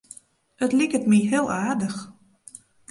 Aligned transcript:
It 0.65 0.71
liket 0.77 1.05
my 1.11 1.19
hiel 1.29 1.47
aardich. 1.59 1.99